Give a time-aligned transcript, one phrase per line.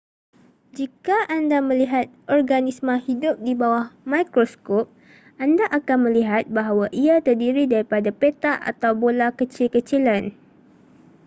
[0.77, 2.07] jika anda melihat
[2.37, 4.85] organisma hidup di bawah mikroskop
[5.43, 10.23] anda akan melihat bahawa ia terdiri daripada petak atau bola kecil-kecilan